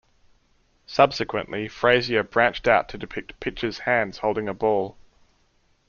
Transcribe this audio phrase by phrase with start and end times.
[0.87, 4.97] Subsequently Frazier branched out to depict pitchers hands holding a ball.